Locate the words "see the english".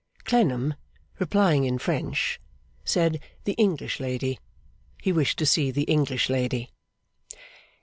5.45-6.27